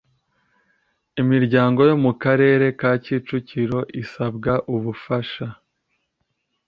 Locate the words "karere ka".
2.21-2.91